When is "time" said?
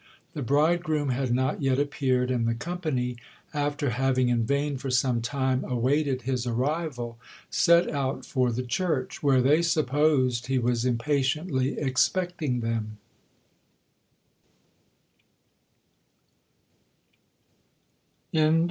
5.21-5.63